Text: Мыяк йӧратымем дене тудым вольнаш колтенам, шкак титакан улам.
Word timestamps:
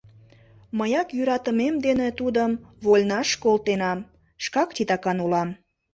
Мыяк 0.77 1.09
йӧратымем 1.17 1.75
дене 1.85 2.07
тудым 2.19 2.51
вольнаш 2.85 3.29
колтенам, 3.43 3.99
шкак 4.43 4.69
титакан 4.75 5.17
улам. 5.25 5.49